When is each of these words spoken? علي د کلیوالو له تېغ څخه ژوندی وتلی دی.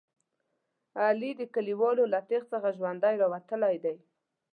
علي 1.03 1.31
د 1.39 1.41
کلیوالو 1.55 2.03
له 2.13 2.19
تېغ 2.29 2.43
څخه 2.51 2.69
ژوندی 2.77 3.15
وتلی 3.33 3.75
دی. 3.83 3.95